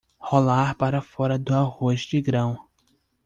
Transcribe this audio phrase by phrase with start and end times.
[0.17, 2.59] Rolar para fora do arroz de grão